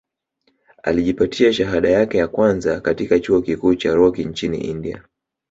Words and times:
Alijipatia 0.83 1.53
shahada 1.53 1.89
yake 1.89 2.17
ya 2.17 2.27
kwanza 2.27 2.81
katika 2.81 3.19
chuo 3.19 3.41
kikuu 3.41 3.75
cha 3.75 3.93
Rocky 3.95 4.23
nchini 4.23 4.57
India 4.57 5.03